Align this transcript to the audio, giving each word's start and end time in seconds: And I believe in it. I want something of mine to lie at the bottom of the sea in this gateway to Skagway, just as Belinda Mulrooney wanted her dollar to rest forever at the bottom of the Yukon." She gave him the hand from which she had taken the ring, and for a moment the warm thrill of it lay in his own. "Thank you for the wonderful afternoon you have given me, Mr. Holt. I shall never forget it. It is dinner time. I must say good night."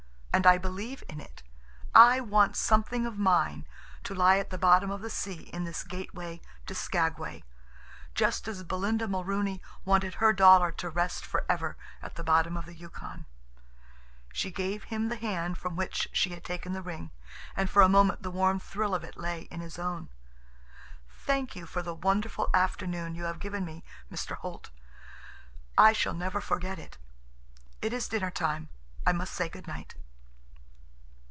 And 0.33 0.47
I 0.47 0.57
believe 0.57 1.03
in 1.09 1.19
it. 1.19 1.43
I 1.93 2.21
want 2.21 2.55
something 2.55 3.05
of 3.05 3.17
mine 3.19 3.67
to 4.05 4.15
lie 4.15 4.37
at 4.37 4.49
the 4.49 4.57
bottom 4.57 4.89
of 4.89 5.01
the 5.01 5.09
sea 5.09 5.49
in 5.51 5.65
this 5.65 5.83
gateway 5.83 6.39
to 6.67 6.73
Skagway, 6.73 7.43
just 8.15 8.47
as 8.47 8.63
Belinda 8.63 9.09
Mulrooney 9.09 9.61
wanted 9.83 10.15
her 10.15 10.31
dollar 10.31 10.71
to 10.71 10.89
rest 10.89 11.25
forever 11.25 11.75
at 12.01 12.15
the 12.15 12.23
bottom 12.23 12.55
of 12.55 12.63
the 12.65 12.73
Yukon." 12.73 13.25
She 14.31 14.51
gave 14.51 14.85
him 14.85 15.09
the 15.09 15.17
hand 15.17 15.57
from 15.57 15.75
which 15.75 16.07
she 16.13 16.29
had 16.29 16.45
taken 16.45 16.71
the 16.71 16.81
ring, 16.81 17.11
and 17.53 17.69
for 17.69 17.81
a 17.81 17.89
moment 17.89 18.23
the 18.23 18.31
warm 18.31 18.57
thrill 18.57 18.95
of 18.95 19.03
it 19.03 19.17
lay 19.17 19.41
in 19.51 19.59
his 19.59 19.77
own. 19.77 20.07
"Thank 21.09 21.57
you 21.57 21.65
for 21.65 21.81
the 21.83 21.93
wonderful 21.93 22.49
afternoon 22.53 23.15
you 23.15 23.25
have 23.25 23.39
given 23.39 23.65
me, 23.65 23.83
Mr. 24.09 24.37
Holt. 24.37 24.69
I 25.77 25.91
shall 25.91 26.13
never 26.13 26.39
forget 26.39 26.79
it. 26.79 26.97
It 27.81 27.91
is 27.91 28.07
dinner 28.07 28.31
time. 28.31 28.69
I 29.05 29.11
must 29.11 29.33
say 29.33 29.49
good 29.49 29.67
night." 29.67 29.95